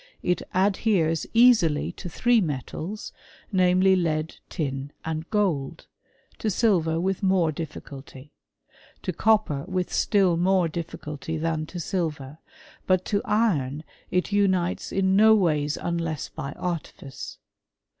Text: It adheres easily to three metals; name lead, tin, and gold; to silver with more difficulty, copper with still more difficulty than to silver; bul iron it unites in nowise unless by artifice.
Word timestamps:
It 0.23 0.41
adheres 0.51 1.27
easily 1.31 1.91
to 1.91 2.09
three 2.09 2.41
metals; 2.41 3.11
name 3.51 3.81
lead, 3.81 4.37
tin, 4.49 4.91
and 5.05 5.29
gold; 5.29 5.85
to 6.39 6.49
silver 6.49 6.99
with 6.99 7.21
more 7.21 7.51
difficulty, 7.51 8.33
copper 9.17 9.63
with 9.67 9.93
still 9.93 10.37
more 10.37 10.67
difficulty 10.67 11.37
than 11.37 11.67
to 11.67 11.79
silver; 11.79 12.39
bul 12.87 12.97
iron 13.25 13.83
it 14.09 14.31
unites 14.31 14.91
in 14.91 15.15
nowise 15.15 15.77
unless 15.77 16.29
by 16.29 16.53
artifice. 16.53 17.37